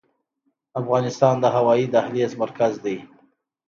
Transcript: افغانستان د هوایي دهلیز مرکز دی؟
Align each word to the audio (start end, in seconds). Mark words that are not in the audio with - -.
افغانستان 0.81 1.35
د 1.39 1.45
هوایي 1.55 1.85
دهلیز 1.93 2.31
مرکز 2.43 2.73
دی؟ 2.83 2.97